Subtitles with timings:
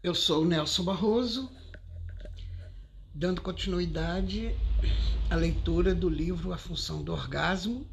[0.00, 1.50] Eu sou o Nelson Barroso,
[3.12, 4.54] dando continuidade
[5.28, 7.84] à leitura do livro A Função do Orgasmo,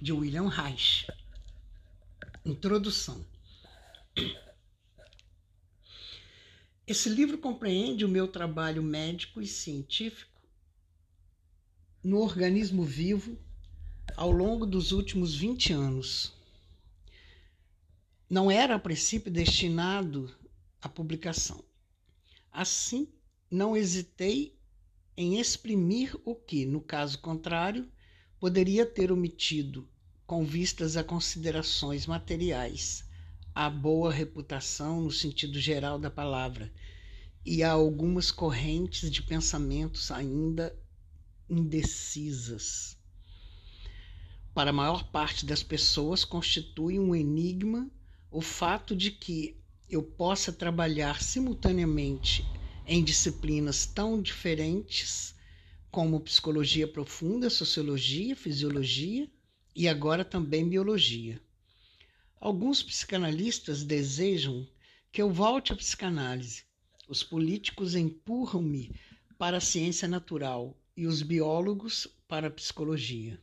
[0.00, 1.08] de William Reich.
[2.44, 3.26] Introdução.
[6.86, 10.40] Esse livro compreende o meu trabalho médico e científico
[12.00, 13.36] no organismo vivo
[14.16, 16.32] ao longo dos últimos 20 anos.
[18.30, 20.37] Não era a princípio destinado
[20.80, 21.64] à publicação.
[22.52, 23.08] Assim,
[23.50, 24.58] não hesitei
[25.16, 27.90] em exprimir o que, no caso contrário,
[28.38, 29.88] poderia ter omitido
[30.26, 33.04] com vistas a considerações materiais,
[33.54, 36.72] à boa reputação no sentido geral da palavra
[37.44, 40.78] e a algumas correntes de pensamentos ainda
[41.48, 42.96] indecisas.
[44.54, 47.90] Para a maior parte das pessoas, constitui um enigma
[48.30, 49.57] o fato de que
[49.88, 52.44] eu possa trabalhar simultaneamente
[52.86, 55.34] em disciplinas tão diferentes
[55.90, 59.30] como psicologia profunda, sociologia, fisiologia
[59.74, 61.40] e agora também biologia.
[62.40, 64.68] Alguns psicanalistas desejam
[65.10, 66.64] que eu volte à psicanálise.
[67.08, 68.94] Os políticos empurram-me
[69.38, 73.40] para a ciência natural e os biólogos para a psicologia.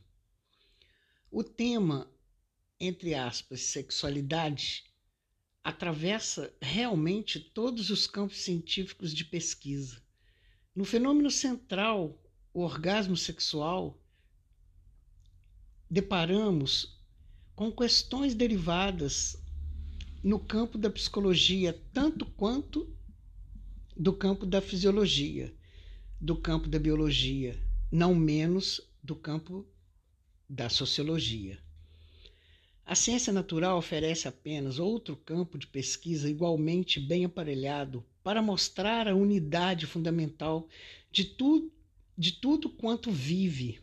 [1.30, 2.10] O tema,
[2.78, 4.84] entre aspas, sexualidade,
[5.66, 10.00] atravessa realmente todos os campos científicos de pesquisa.
[10.72, 12.22] No fenômeno central,
[12.54, 14.00] o orgasmo sexual,
[15.90, 16.96] deparamos
[17.56, 19.42] com questões derivadas
[20.22, 22.88] no campo da psicologia, tanto quanto
[23.96, 25.52] do campo da fisiologia,
[26.20, 29.66] do campo da biologia, não menos do campo
[30.48, 31.58] da sociologia.
[32.86, 39.14] A ciência natural oferece apenas outro campo de pesquisa igualmente bem aparelhado para mostrar a
[39.14, 40.68] unidade fundamental
[41.10, 41.68] de, tu,
[42.16, 43.80] de tudo quanto vive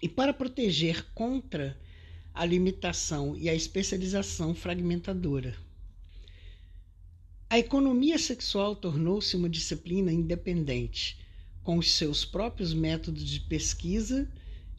[0.00, 1.78] e para proteger contra
[2.32, 5.54] a limitação e a especialização fragmentadora.
[7.50, 11.18] A economia sexual tornou-se uma disciplina independente,
[11.62, 14.26] com os seus próprios métodos de pesquisa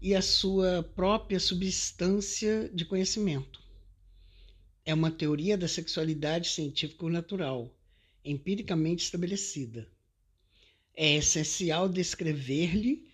[0.02, 3.62] e a sua própria substância de conhecimento.
[4.84, 7.72] É uma teoria da sexualidade científico-natural,
[8.26, 9.88] empiricamente estabelecida.
[10.96, 13.08] É essencial descrever-lhe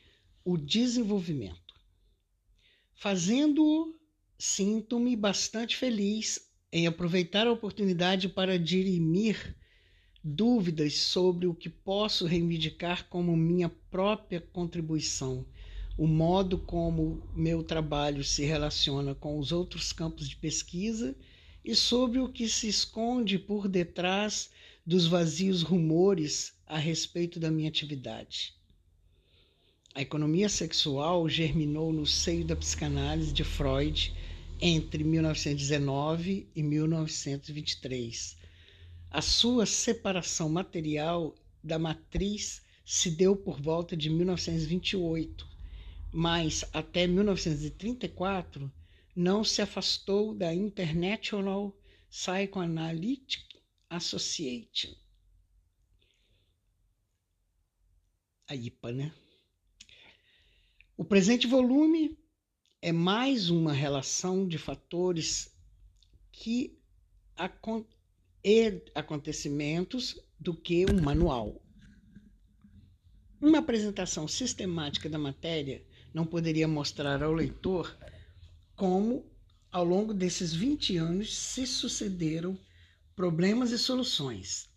[0.46, 1.76] o desenvolvimento.
[2.96, 3.94] Fazendo-o,
[4.40, 9.56] sinto-me bastante feliz em aproveitar a oportunidade para dirimir
[10.24, 15.46] dúvidas sobre o que posso reivindicar como minha própria contribuição
[15.98, 21.16] o modo como meu trabalho se relaciona com os outros campos de pesquisa
[21.66, 24.52] e sobre o que se esconde por detrás
[24.86, 28.54] dos vazios rumores a respeito da minha atividade.
[29.96, 34.14] A economia sexual germinou no seio da psicanálise de Freud
[34.62, 38.38] entre 1919 e 1923.
[39.10, 41.34] A sua separação material
[41.64, 45.57] da matriz se deu por volta de 1928
[46.18, 48.74] mas até 1934
[49.16, 51.80] não se afastou da International
[52.10, 53.46] Psychoanalytic
[53.88, 54.96] Association.
[58.48, 59.14] A IPA, né?
[60.98, 62.18] O presente volume
[62.82, 65.56] é mais uma relação de fatores
[66.32, 66.82] que
[68.44, 71.62] e acontecimentos do que um manual.
[73.40, 77.98] Uma apresentação sistemática da matéria não poderia mostrar ao leitor
[78.76, 79.26] como,
[79.72, 82.58] ao longo desses 20 anos, se sucederam
[83.16, 84.70] problemas e soluções.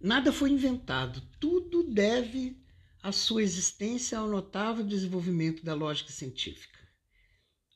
[0.00, 2.56] Nada foi inventado, tudo deve
[3.02, 6.78] a sua existência ao notável desenvolvimento da lógica científica.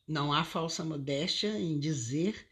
[0.06, 2.48] Não há falsa modéstia em dizer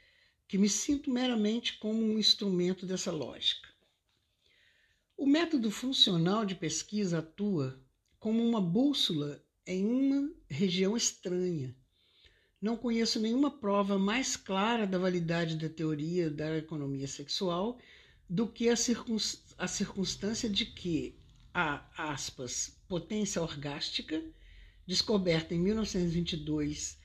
[0.46, 3.68] que me sinto meramente como um instrumento dessa lógica.
[5.16, 7.82] O método funcional de pesquisa atua
[8.26, 11.72] como uma bússola em uma região estranha.
[12.60, 17.78] Não conheço nenhuma prova mais clara da validade da teoria da economia sexual
[18.28, 18.74] do que a,
[19.58, 21.16] a circunstância de que
[21.54, 24.20] a aspas, potência orgástica,
[24.84, 26.98] descoberta em 1922,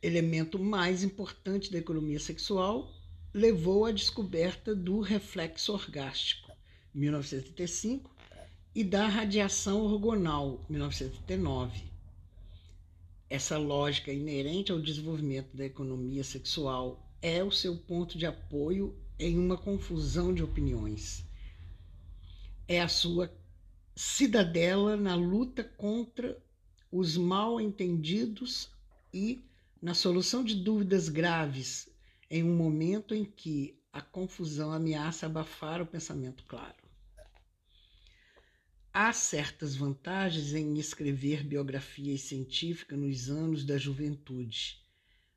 [0.00, 2.90] elemento mais importante da economia sexual,
[3.34, 6.50] levou à descoberta do reflexo orgástico,
[6.94, 8.13] 1935,
[8.74, 11.84] e da radiação orgonal, 1979.
[13.30, 19.38] Essa lógica inerente ao desenvolvimento da economia sexual é o seu ponto de apoio em
[19.38, 21.24] uma confusão de opiniões.
[22.66, 23.32] É a sua
[23.94, 26.36] cidadela na luta contra
[26.90, 28.70] os mal entendidos
[29.12, 29.44] e
[29.80, 31.88] na solução de dúvidas graves
[32.28, 36.83] em um momento em que a confusão ameaça abafar o pensamento claro.
[38.94, 44.80] Há certas vantagens em escrever biografias científicas nos anos da juventude.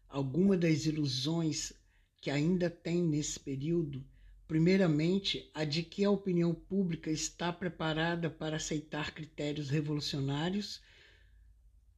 [0.07, 1.73] Alguma das ilusões
[2.21, 4.05] que ainda tem nesse período
[4.47, 10.81] Primeiramente, a de que a opinião pública está preparada para aceitar critérios revolucionários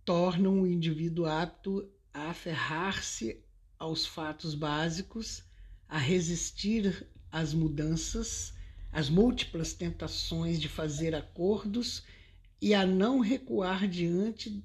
[0.03, 3.45] tornam o indivíduo apto a aferrar-se
[3.77, 5.43] aos fatos básicos,
[5.87, 8.51] a resistir às mudanças,
[8.91, 12.03] às múltiplas tentações de fazer acordos
[12.61, 14.63] e a não recuar diante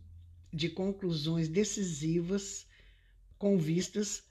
[0.53, 2.67] de conclusões decisivas
[3.39, 4.25] com vistas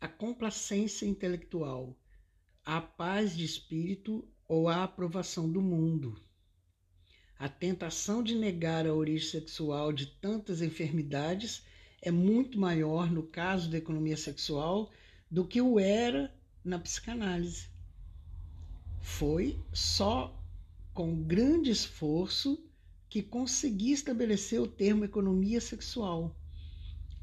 [0.00, 1.96] à complacência intelectual
[2.70, 6.20] a paz de espírito ou a aprovação do mundo.
[7.38, 11.62] A tentação de negar a origem sexual de tantas enfermidades
[12.02, 14.92] é muito maior no caso da economia sexual
[15.30, 16.30] do que o era
[16.62, 17.70] na psicanálise.
[19.00, 20.38] Foi só
[20.92, 22.62] com grande esforço
[23.08, 26.36] que consegui estabelecer o termo economia sexual.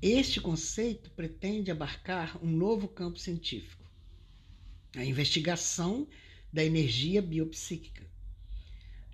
[0.01, 3.85] Este conceito pretende abarcar um novo campo científico
[4.95, 6.07] a investigação
[6.51, 8.03] da energia biopsíquica.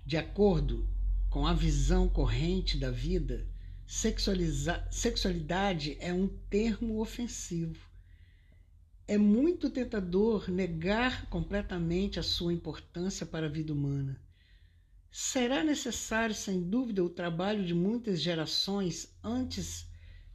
[0.06, 0.88] De acordo
[1.28, 3.46] com a visão corrente da vida,
[4.90, 7.90] sexualidade é um termo ofensivo.
[9.06, 14.20] É muito tentador negar completamente a sua importância para a vida humana.
[15.10, 19.86] Será necessário, sem dúvida, o trabalho de muitas gerações antes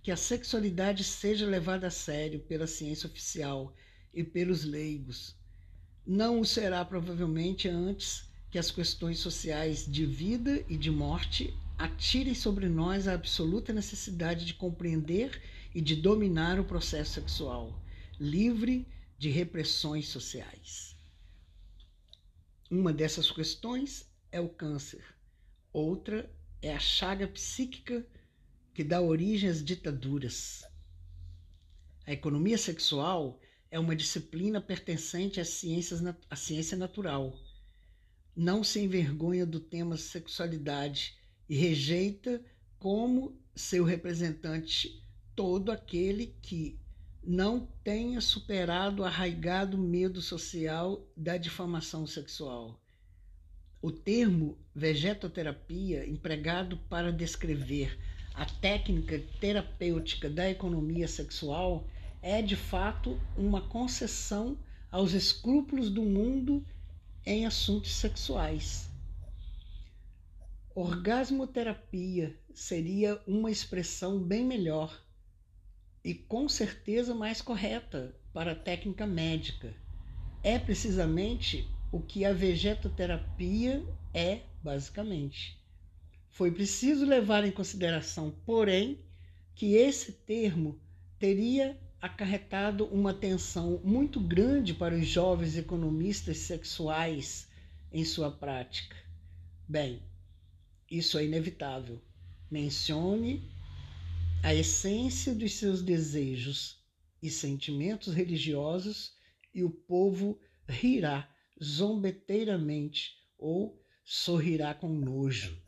[0.04, 3.74] que a sexualidade seja levada a sério pela ciência oficial
[4.14, 5.36] e pelos leigos.
[6.06, 12.34] Não o será provavelmente antes que as questões sociais de vida e de morte atirem
[12.34, 15.42] sobre nós a absoluta necessidade de compreender
[15.74, 17.78] e de dominar o processo sexual,
[18.19, 18.88] livre
[19.18, 20.96] de repressões sociais.
[22.69, 25.04] Uma dessas questões é o câncer,
[25.72, 26.30] outra
[26.62, 28.06] é a chaga psíquica
[28.74, 30.64] que dá origem às ditaduras.
[32.06, 37.38] A economia sexual é uma disciplina pertencente às ciências, à ciência natural.
[38.36, 41.18] Não se envergonha do tema sexualidade
[41.50, 42.44] e rejeita
[42.80, 45.04] como seu representante
[45.36, 46.80] todo aquele que
[47.29, 52.79] não tenha superado o arraigado medo social da difamação sexual.
[53.81, 58.00] O termo vegetoterapia, empregado para descrever
[58.33, 61.85] a técnica terapêutica da economia sexual,
[62.21, 64.57] é de fato uma concessão
[64.89, 66.65] aos escrúpulos do mundo
[67.25, 68.89] em assuntos sexuais.
[70.74, 75.06] Orgasmoterapia seria uma expressão bem melhor
[76.07, 79.75] e com certeza mais correta para a técnica médica.
[80.42, 85.62] É precisamente o que a vegetoterapia é, basicamente.
[86.30, 89.01] Foi preciso levar em consideração, porém,
[89.54, 90.80] que esse termo
[91.19, 97.50] teria acarretado uma tensão muito grande para os jovens economistas sexuais
[97.91, 98.96] em sua prática.
[99.67, 100.01] Bem,
[100.89, 102.01] isso é inevitável.
[102.50, 103.57] Mencione
[104.44, 106.82] a essência dos seus desejos
[107.22, 109.13] e sentimentos religiosos
[109.53, 111.29] e o povo rirá
[111.62, 115.62] zombeteiramente ou sorrirá com nojo.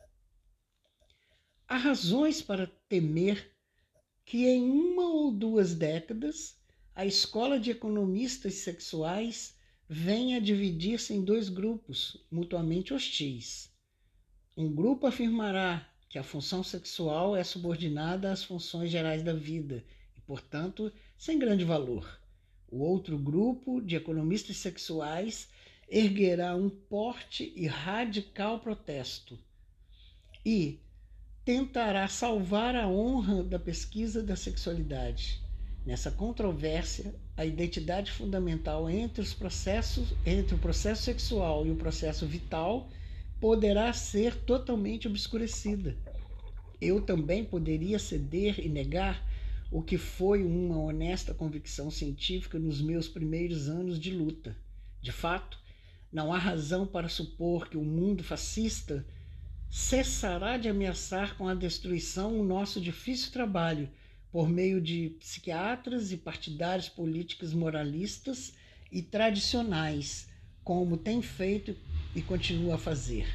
[1.68, 3.54] Há razões para temer
[4.24, 6.56] que em uma ou duas décadas
[6.94, 9.56] a escola de economistas sexuais
[9.88, 13.70] venha a dividir-se em dois grupos mutuamente hostis.
[14.56, 19.84] Um grupo afirmará que a função sexual é subordinada às funções gerais da vida
[20.18, 22.18] e, portanto, sem grande valor.
[22.68, 25.48] O outro grupo de economistas sexuais
[25.88, 29.38] erguerá um forte e radical protesto.
[30.44, 30.80] E,
[31.44, 35.40] tentará salvar a honra da pesquisa da sexualidade.
[35.86, 42.26] Nessa controvérsia, a identidade fundamental entre os processos, entre o processo sexual e o processo
[42.26, 42.90] vital,
[43.40, 45.96] poderá ser totalmente obscurecida.
[46.80, 49.26] Eu também poderia ceder e negar
[49.70, 54.56] o que foi uma honesta convicção científica nos meus primeiros anos de luta.
[55.00, 55.58] De fato,
[56.12, 59.06] não há razão para supor que o mundo fascista
[59.70, 63.88] cessará de ameaçar com a destruição o nosso difícil trabalho
[64.32, 68.52] por meio de psiquiatras e partidários políticos moralistas
[68.90, 70.28] e tradicionais,
[70.64, 71.76] como tem feito
[72.14, 73.26] e continua a fazer.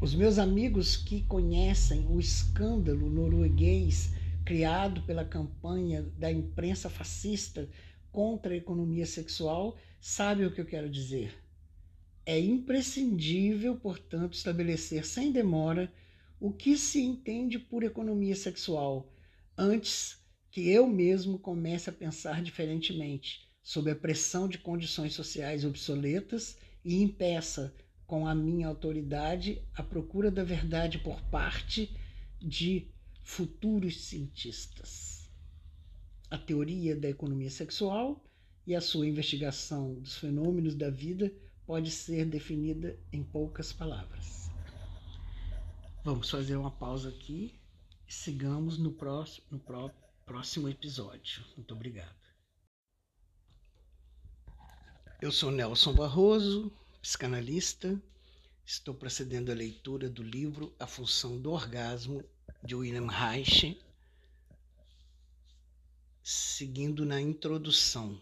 [0.00, 4.12] Os meus amigos que conhecem o escândalo norueguês
[4.44, 7.68] criado pela campanha da imprensa fascista
[8.10, 11.34] contra a economia sexual sabem o que eu quero dizer.
[12.24, 15.92] É imprescindível, portanto, estabelecer sem demora
[16.40, 19.12] o que se entende por economia sexual,
[19.56, 20.18] antes
[20.50, 27.02] que eu mesmo comece a pensar diferentemente, sob a pressão de condições sociais obsoletas e
[27.02, 27.74] impeça,
[28.06, 31.94] com a minha autoridade, a procura da verdade por parte
[32.40, 32.88] de
[33.22, 35.30] futuros cientistas.
[36.30, 38.24] A teoria da economia sexual
[38.66, 41.32] e a sua investigação dos fenômenos da vida
[41.66, 44.50] pode ser definida em poucas palavras.
[46.04, 47.54] Vamos fazer uma pausa aqui
[48.06, 49.60] e sigamos no próximo, no
[50.24, 51.44] próximo episódio.
[51.56, 52.27] Muito obrigado.
[55.20, 56.70] Eu sou Nelson Barroso,
[57.02, 58.00] psicanalista.
[58.64, 62.24] Estou procedendo à leitura do livro A Função do Orgasmo,
[62.62, 63.76] de William Reich,
[66.22, 68.16] seguindo na introdução.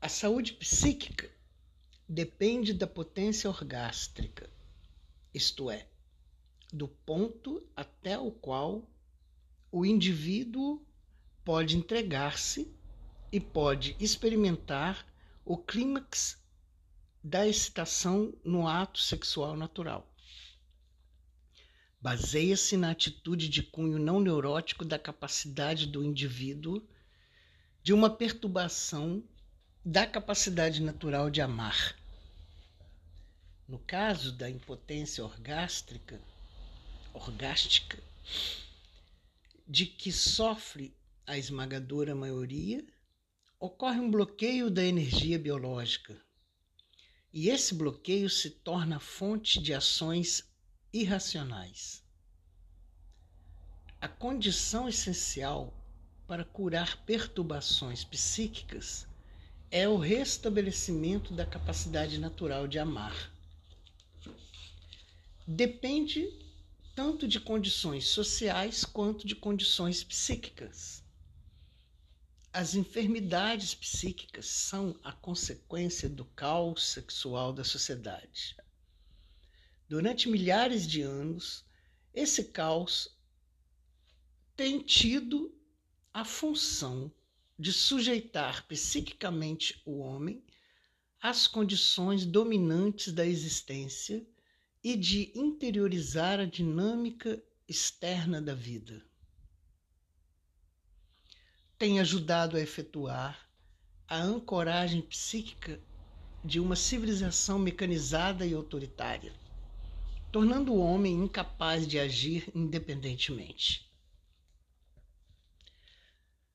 [0.00, 1.28] A saúde psíquica
[2.08, 4.48] depende da potência orgástrica,
[5.34, 5.88] isto é,
[6.72, 8.88] do ponto até o qual
[9.72, 10.80] o indivíduo
[11.44, 12.72] pode entregar-se
[13.30, 15.06] e pode experimentar
[15.44, 16.40] o clímax
[17.22, 20.08] da excitação no ato sexual natural.
[22.00, 26.82] Baseia-se na atitude de cunho não neurótico da capacidade do indivíduo
[27.82, 29.22] de uma perturbação
[29.84, 31.96] da capacidade natural de amar.
[33.68, 36.20] No caso da impotência orgástrica,
[37.12, 37.98] orgástica,
[39.66, 40.94] de que sofre
[41.26, 42.84] a esmagadora maioria,
[43.58, 46.20] ocorre um bloqueio da energia biológica.
[47.32, 50.44] E esse bloqueio se torna fonte de ações
[50.92, 52.02] irracionais.
[54.00, 55.72] A condição essencial
[56.26, 59.06] para curar perturbações psíquicas
[59.70, 63.32] é o restabelecimento da capacidade natural de amar.
[65.46, 66.28] Depende
[66.94, 71.01] tanto de condições sociais quanto de condições psíquicas.
[72.54, 78.54] As enfermidades psíquicas são a consequência do caos sexual da sociedade.
[79.88, 81.64] Durante milhares de anos,
[82.12, 83.16] esse caos
[84.54, 85.58] tem tido
[86.12, 87.10] a função
[87.58, 90.44] de sujeitar psiquicamente o homem
[91.22, 94.26] às condições dominantes da existência
[94.84, 99.02] e de interiorizar a dinâmica externa da vida.
[101.82, 103.50] Tem ajudado a efetuar
[104.06, 105.82] a ancoragem psíquica
[106.44, 109.34] de uma civilização mecanizada e autoritária,
[110.30, 113.92] tornando o homem incapaz de agir independentemente.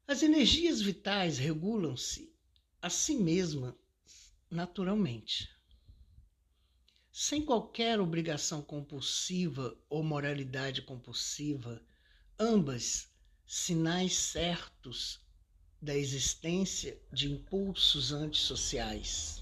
[0.08, 2.34] As energias vitais regulam-se
[2.82, 3.76] a si mesmas
[4.50, 5.50] naturalmente,
[7.12, 11.86] sem qualquer obrigação compulsiva ou moralidade compulsiva,
[12.40, 13.12] ambas
[13.48, 15.22] sinais certos
[15.82, 19.42] da existência de impulsos antissociais.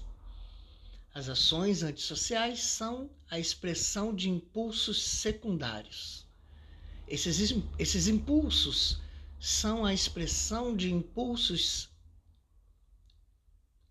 [1.12, 6.24] As ações antissociais são a expressão de impulsos secundários.
[7.08, 9.00] Esses, esses impulsos
[9.40, 11.88] são a expressão de impulsos.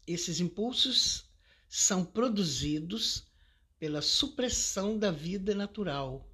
[0.08, 1.26] Esses impulsos
[1.68, 3.28] são produzidos
[3.78, 6.26] pela supressão da vida natural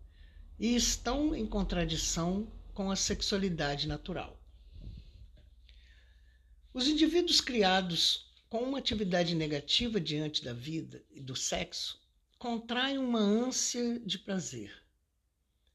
[0.60, 2.48] e estão em contradição
[2.82, 4.42] com a sexualidade natural.
[6.74, 12.02] Os indivíduos criados com uma atividade negativa diante da vida e do sexo
[12.40, 14.74] contraem uma ânsia de prazer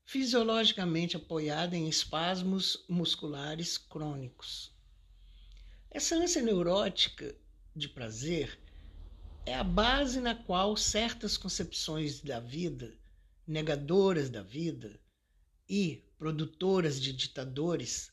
[0.04, 4.72] fisiologicamente apoiada em espasmos musculares crônicos.
[5.88, 7.36] Essa ânsia neurótica
[7.74, 8.58] de prazer
[9.44, 12.98] é a base na qual certas concepções da vida,
[13.46, 14.98] negadoras da vida
[15.68, 18.12] e produtoras de ditadores,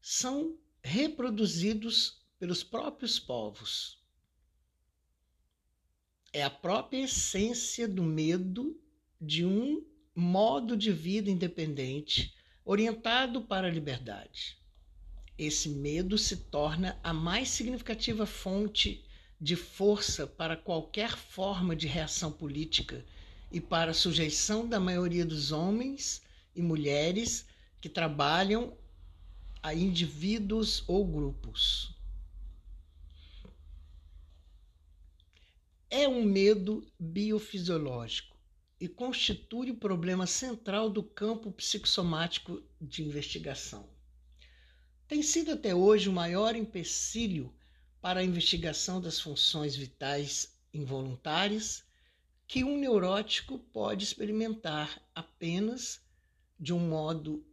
[0.00, 4.02] são reproduzidos pelos próprios povos.
[6.32, 8.78] É a própria essência do medo
[9.20, 9.84] de um
[10.14, 12.34] modo de vida independente
[12.64, 14.58] orientado para a liberdade.
[15.36, 19.04] Esse medo se torna a mais significativa fonte
[19.40, 23.04] de força para qualquer forma de reação política
[23.50, 26.22] e para a sujeição da maioria dos homens
[26.54, 27.46] e mulheres
[27.80, 28.76] que trabalham
[29.62, 31.94] a indivíduos ou grupos.
[35.90, 38.36] É um medo biofisiológico
[38.80, 43.88] e constitui o problema central do campo psicossomático de investigação.
[45.06, 47.54] Tem sido até hoje o maior empecilho
[48.00, 51.84] para a investigação das funções vitais involuntárias
[52.46, 56.03] que um neurótico pode experimentar apenas
[56.58, 57.44] de um modo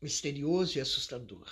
[0.00, 1.48] misterioso e assustador.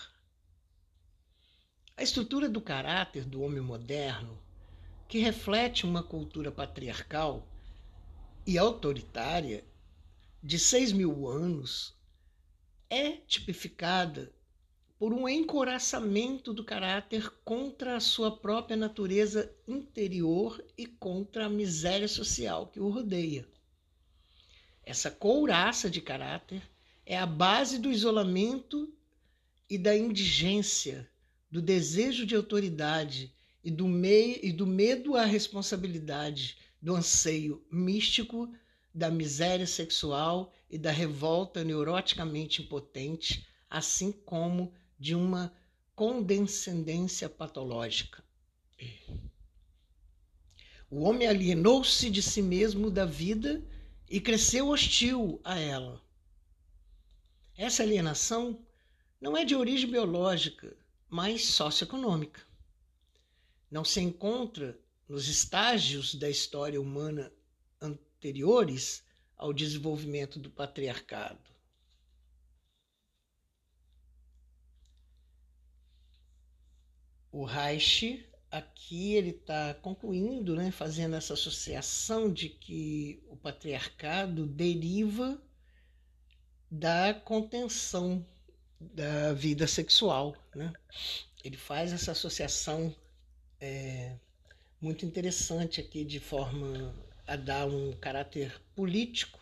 [1.97, 4.43] A estrutura do caráter do homem moderno,
[5.09, 7.47] que reflete uma cultura patriarcal
[8.47, 9.64] e autoritária
[10.43, 11.95] de seis mil anos,
[12.88, 14.33] é tipificada
[14.99, 22.07] por um encoraçamento do caráter contra a sua própria natureza interior e contra a miséria
[22.07, 23.47] social que o rodeia.
[24.85, 26.62] Essa couraça de caráter
[27.07, 28.93] é a base do isolamento
[29.69, 31.09] e da indigência,
[31.51, 38.53] do desejo de autoridade e do, e do medo à responsabilidade, do anseio místico,
[38.95, 45.53] da miséria sexual e da revolta neuroticamente impotente, assim como de uma
[45.95, 48.23] condescendência patológica.
[50.91, 53.62] O homem alienou-se de si mesmo da vida
[54.12, 55.99] e cresceu hostil a ela.
[57.57, 58.62] Essa alienação
[59.19, 60.76] não é de origem biológica,
[61.09, 62.47] mas socioeconômica.
[63.71, 64.78] Não se encontra
[65.09, 67.33] nos estágios da história humana
[67.81, 69.02] anteriores
[69.35, 71.50] ao desenvolvimento do patriarcado.
[77.35, 85.42] o Reich aqui ele está concluindo, né, fazendo essa associação de que o patriarcado deriva
[86.71, 88.25] da contenção
[88.78, 90.37] da vida sexual.
[90.54, 90.71] Né?
[91.42, 92.94] Ele faz essa associação
[93.59, 94.16] é,
[94.79, 96.94] muito interessante aqui, de forma
[97.27, 99.40] a dar um caráter político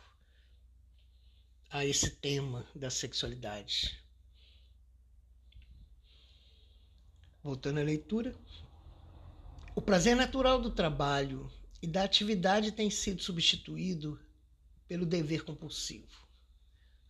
[1.68, 3.98] a esse tema da sexualidade.
[7.42, 8.34] Voltando à leitura.
[9.80, 14.20] O prazer natural do trabalho e da atividade tem sido substituído
[14.86, 16.28] pelo dever compulsivo.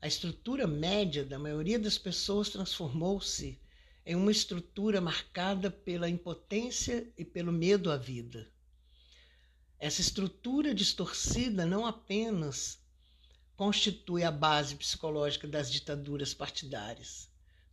[0.01, 3.61] A estrutura média da maioria das pessoas transformou-se
[4.07, 8.49] em uma estrutura marcada pela impotência e pelo medo à vida.
[9.77, 12.79] Essa estrutura distorcida não apenas
[13.57, 17.29] constitui a base psicológica das ditaduras partidárias,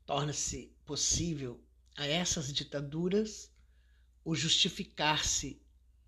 [0.07, 1.63] torna-se possível
[1.95, 3.55] a essas ditaduras
[4.27, 5.57] o justificar-se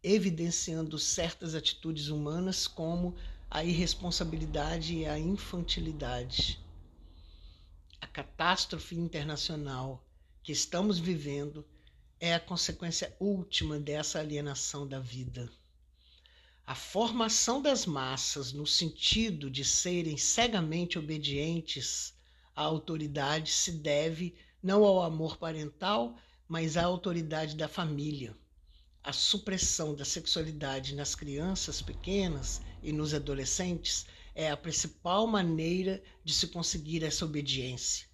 [0.04, 3.16] evidenciando certas atitudes humanas como
[3.50, 6.60] a irresponsabilidade e a infantilidade.
[8.02, 10.06] A catástrofe internacional
[10.44, 11.66] que estamos vivendo
[12.20, 15.50] é a consequência última dessa alienação da vida.
[16.68, 22.14] A formação das massas no sentido de serem cegamente obedientes
[22.54, 26.18] à autoridade se deve não ao amor parental,
[26.50, 28.36] mas à autoridade da família.
[29.04, 36.34] A supressão da sexualidade nas crianças pequenas e nos adolescentes é a principal maneira de
[36.34, 38.08] se conseguir essa obediência.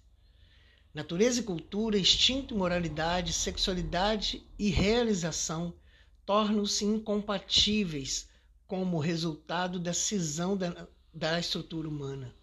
[0.92, 5.74] Natureza e cultura, instinto e moralidade, sexualidade e realização
[6.26, 8.28] tornam-se incompatíveis
[8.66, 12.34] como resultado da cisão da, da estrutura humana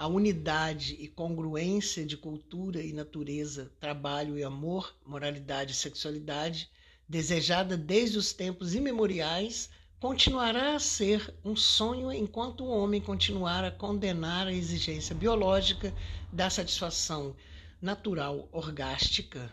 [0.00, 6.70] a unidade e congruência de cultura e natureza, trabalho e amor, moralidade e sexualidade,
[7.06, 13.70] desejada desde os tempos imemoriais, continuará a ser um sonho enquanto o homem continuar a
[13.70, 15.94] condenar a exigência biológica
[16.32, 17.36] da satisfação
[17.78, 19.52] natural orgástica.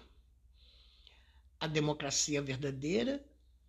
[1.60, 3.22] A democracia verdadeira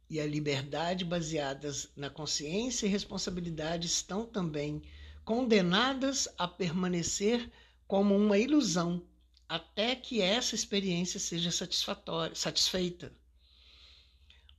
[0.08, 4.80] e a liberdade baseadas na consciência e responsabilidade estão também
[5.28, 7.50] condenadas a permanecer
[7.86, 9.06] como uma ilusão
[9.46, 13.12] até que essa experiência seja satisfatória, satisfeita.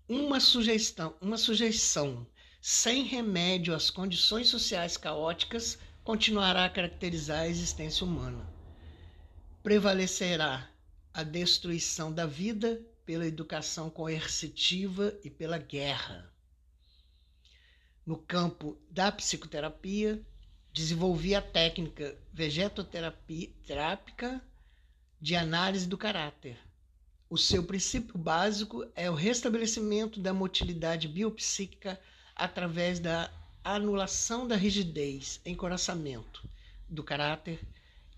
[0.08, 2.24] Uma sugestão, uma sujeição
[2.62, 8.48] sem remédio às condições sociais caóticas continuará a caracterizar a existência humana.
[9.64, 10.70] Prevalecerá
[11.12, 16.32] a destruição da vida pela educação coercitiva e pela guerra.
[18.06, 20.24] No campo da psicoterapia,
[20.72, 24.42] desenvolvi a técnica vegetoterápica
[25.20, 26.58] de análise do caráter.
[27.30, 32.00] O seu princípio básico é o restabelecimento da motilidade biopsíquica
[32.36, 33.32] através da
[33.64, 36.48] anulação da rigidez, encoraçamento
[36.88, 37.60] do caráter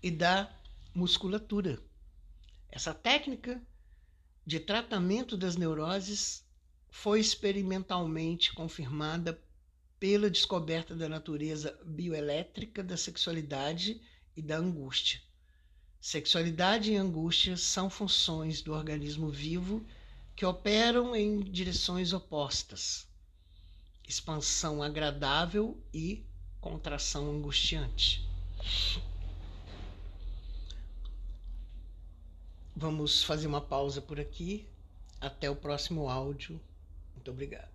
[0.02, 0.50] e da
[0.94, 1.78] musculatura.
[2.70, 3.60] Essa técnica
[4.46, 6.44] de tratamento das neuroses
[6.90, 9.38] foi experimentalmente confirmada
[10.02, 14.02] pela descoberta da natureza bioelétrica da sexualidade
[14.36, 15.20] e da angústia.
[16.00, 19.86] Sexualidade e angústia são funções do organismo vivo
[20.34, 23.06] que operam em direções opostas.
[24.08, 26.26] Expansão agradável e
[26.60, 28.28] contração angustiante.
[32.74, 34.66] Vamos fazer uma pausa por aqui.
[35.20, 36.60] Até o próximo áudio.
[37.14, 37.71] Muito obrigado.